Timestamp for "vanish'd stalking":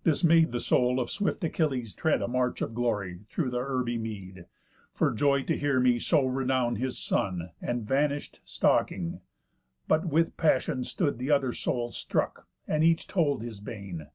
7.84-9.20